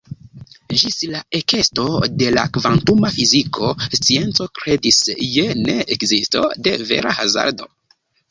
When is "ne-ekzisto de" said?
5.67-6.75